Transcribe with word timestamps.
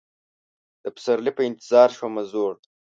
د 0.83 0.85
پسرلي 0.95 1.31
په 1.37 1.41
انتظار 1.49 1.89
شومه 1.97 2.23
زوړ 2.31 2.53